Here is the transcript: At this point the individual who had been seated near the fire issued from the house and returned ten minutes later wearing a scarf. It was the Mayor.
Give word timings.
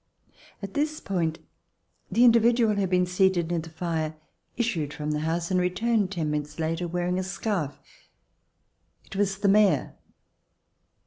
At 0.63 0.73
this 0.73 0.99
point 0.99 1.37
the 2.11 2.25
individual 2.25 2.73
who 2.73 2.79
had 2.81 2.89
been 2.89 3.05
seated 3.05 3.49
near 3.51 3.59
the 3.59 3.69
fire 3.69 4.15
issued 4.57 4.95
from 4.95 5.11
the 5.11 5.19
house 5.19 5.51
and 5.51 5.59
returned 5.59 6.09
ten 6.11 6.31
minutes 6.31 6.57
later 6.59 6.87
wearing 6.87 7.19
a 7.19 7.23
scarf. 7.23 7.79
It 9.05 9.15
was 9.15 9.37
the 9.37 9.47
Mayor. 9.47 9.93